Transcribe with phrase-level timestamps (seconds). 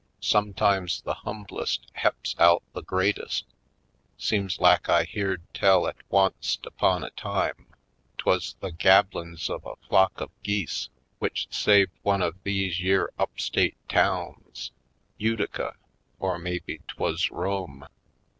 [0.19, 3.43] Sometimes the humblest he'ps out the greates'.
[4.17, 7.67] Seems lak I beared tell 'at once't 'pon a time
[8.17, 10.89] 'twuz the gabbiin's of a flock of geese
[11.21, 14.71] w'ich saved one of these yere up state towns—
[15.19, 15.75] Utica,
[16.17, 17.85] or maybe 'twas Rome.